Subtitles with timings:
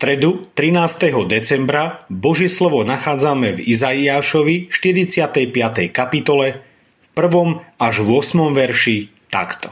[0.00, 1.28] stredu 13.
[1.28, 5.52] decembra Božie slovo nachádzame v Izaiášovi 45.
[5.92, 6.64] kapitole
[7.04, 7.60] v 1.
[7.76, 8.48] až 8.
[8.48, 9.68] verši takto.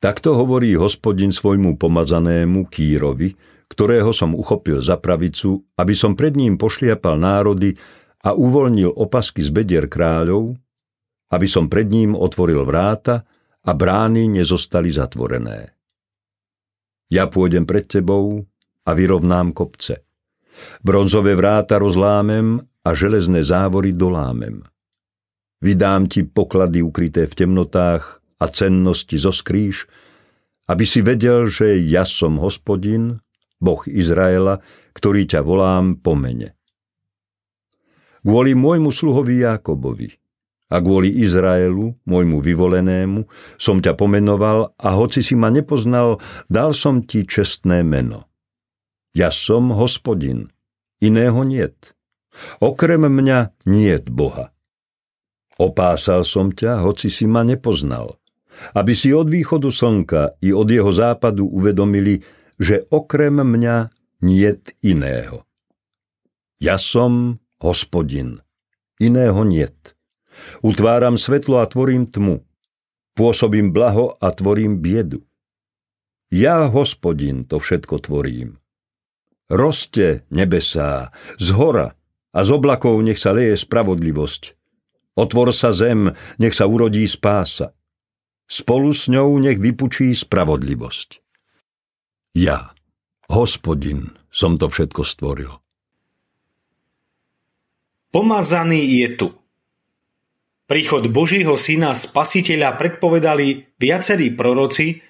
[0.00, 3.36] Takto hovorí hospodin svojmu pomazanému Kýrovi,
[3.68, 7.76] ktorého som uchopil za pravicu, aby som pred ním pošliapal národy
[8.24, 10.56] a uvoľnil opasky z bedier kráľov,
[11.28, 13.28] aby som pred ním otvoril vráta
[13.60, 15.68] a brány nezostali zatvorené.
[17.12, 18.48] Ja pôjdem pred tebou
[18.86, 20.04] a vyrovnám kopce.
[20.84, 24.64] Bronzové vráta rozlámem a železné závory dolámem.
[25.60, 29.84] Vydám ti poklady ukryté v temnotách a cennosti zo skrýš,
[30.72, 33.20] aby si vedel, že ja som hospodin,
[33.60, 34.64] Boh Izraela,
[34.96, 36.56] ktorý ťa volám po mene.
[38.24, 40.08] Kvôli môjmu sluhovi Jákobovi
[40.70, 43.26] a kvôli Izraelu, môjmu vyvolenému,
[43.60, 48.29] som ťa pomenoval a hoci si ma nepoznal, dal som ti čestné meno.
[49.10, 50.54] Ja som hospodin,
[51.02, 51.98] iného niet.
[52.62, 54.54] Okrem mňa niet Boha.
[55.58, 58.16] Opásal som ťa, hoci si ma nepoznal,
[58.72, 62.22] aby si od východu slnka i od jeho západu uvedomili,
[62.56, 63.90] že okrem mňa
[64.22, 65.42] niet iného.
[66.62, 68.46] Ja som hospodin,
[69.00, 69.96] iného niet.
[70.62, 72.46] Utváram svetlo a tvorím tmu.
[73.18, 75.26] Pôsobím blaho a tvorím biedu.
[76.30, 78.59] Ja, hospodin, to všetko tvorím.
[79.50, 81.10] Roste nebesá,
[81.42, 81.98] z hora
[82.30, 84.54] a z oblakov nech sa leje spravodlivosť.
[85.18, 87.74] Otvor sa zem, nech sa urodí spása.
[88.46, 91.18] Spolu s ňou nech vypučí spravodlivosť.
[92.38, 92.78] Ja,
[93.26, 95.52] hospodin, som to všetko stvoril.
[98.14, 99.28] Pomazaný je tu.
[100.70, 105.02] Príchod Božího syna spasiteľa predpovedali viacerí proroci,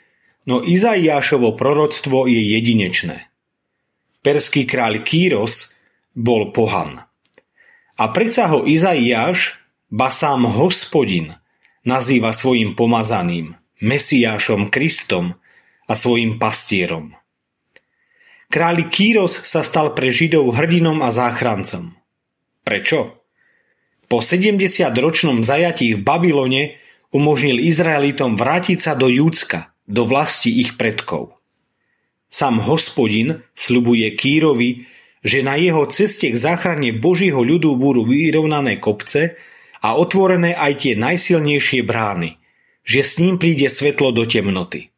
[0.48, 3.29] no Izaiášovo proroctvo je jedinečné
[4.20, 5.76] perský kráľ Kýros,
[6.12, 7.04] bol pohan.
[8.00, 9.60] A predsa ho Izaiáš,
[9.92, 11.36] ba sám hospodin,
[11.84, 15.40] nazýva svojim pomazaným, Mesiášom Kristom
[15.88, 17.16] a svojim pastierom.
[18.50, 21.96] Králi Kýros sa stal pre Židov hrdinom a záchrancom.
[22.66, 23.24] Prečo?
[24.10, 26.62] Po 70-ročnom zajatí v Babylone
[27.14, 31.39] umožnil Izraelitom vrátiť sa do Júcka, do vlasti ich predkov.
[32.30, 34.86] Sám hospodin slubuje Kýrovi,
[35.26, 39.34] že na jeho ceste k záchrane Božího ľudu budú vyrovnané kopce
[39.82, 42.38] a otvorené aj tie najsilnejšie brány,
[42.86, 44.94] že s ním príde svetlo do temnoty.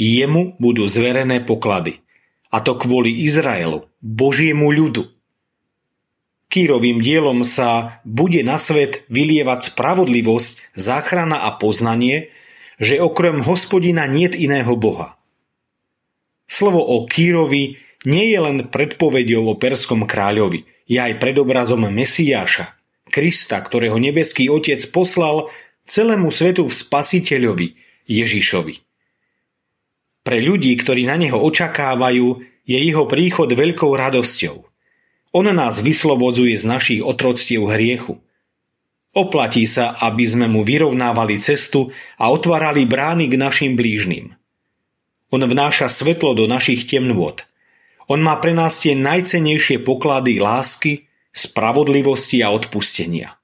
[0.00, 2.00] Jemu budú zverené poklady,
[2.48, 5.12] a to kvôli Izraelu, Božiemu ľudu.
[6.48, 12.32] Kýrovým dielom sa bude na svet vylievať spravodlivosť, záchrana a poznanie,
[12.80, 15.20] že okrem hospodina niet iného Boha–
[16.52, 22.76] Slovo o Kýrovi nie je len predpovedou o perskom kráľovi, je aj predobrazom Mesiáša,
[23.08, 25.48] Krista, ktorého nebeský Otec poslal
[25.88, 27.68] celému svetu v spasiteľovi,
[28.04, 28.74] Ježišovi.
[30.20, 34.56] Pre ľudí, ktorí na neho očakávajú, je jeho príchod veľkou radosťou.
[35.32, 38.20] On nás vyslobodzuje z našich otroctiev hriechu.
[39.16, 41.88] Oplatí sa, aby sme mu vyrovnávali cestu
[42.20, 44.36] a otvárali brány k našim blížnym.
[45.32, 47.40] On vnáša svetlo do našich temnôt.
[48.04, 53.40] On má pre nás tie najcenejšie poklady lásky, spravodlivosti a odpustenia.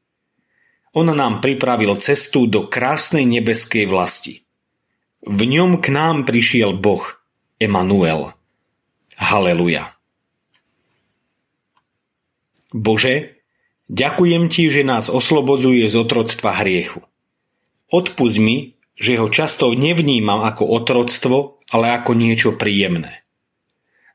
[0.93, 4.45] On nám pripravil cestu do krásnej nebeskej vlasti.
[5.25, 7.03] V ňom k nám prišiel Boh,
[7.57, 8.37] Emanuel.
[9.19, 9.97] Haleluja.
[12.71, 13.41] Bože,
[13.89, 17.01] ďakujem Ti, že nás oslobodzuje z otroctva hriechu.
[17.89, 23.25] Odpust mi, že ho často nevnímam ako otroctvo, ale ako niečo príjemné.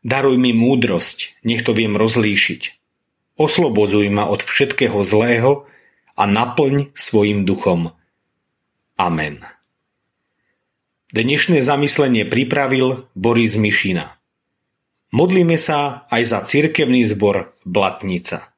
[0.03, 2.61] Daruj mi múdrosť, nech to viem rozlíšiť.
[3.39, 5.65] Oslobodzuj ma od všetkého zlého
[6.13, 7.95] a naplň svojim duchom.
[8.99, 9.41] Amen.
[11.13, 14.17] Dnešné zamyslenie pripravil Boris Mišina.
[15.13, 18.49] Modlíme sa aj za cirkevný zbor Blatnica.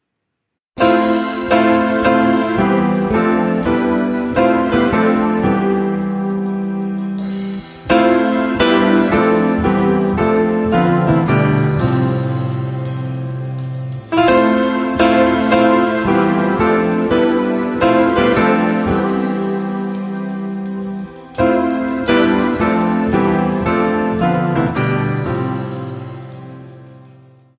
[0.75, 1.14] thank you